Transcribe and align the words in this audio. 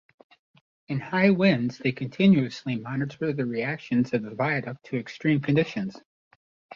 In 0.87 0.99
high 0.99 1.29
winds, 1.29 1.77
they 1.77 1.91
continuously 1.91 2.75
monitor 2.75 3.33
the 3.33 3.45
reactions 3.45 4.11
of 4.15 4.23
the 4.23 4.31
Viaduct 4.31 4.83
to 4.85 4.97
extreme 4.97 5.41
conditions. 5.41 5.95